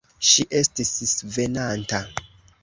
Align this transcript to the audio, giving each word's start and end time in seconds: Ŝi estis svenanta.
Ŝi 0.27 0.45
estis 0.59 0.91
svenanta. 1.11 2.01